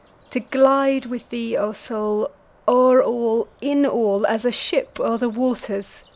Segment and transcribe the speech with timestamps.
[0.31, 2.31] To glide with thee, O Soul,
[2.67, 6.03] o'er all, in all, as a ship o'er the waters!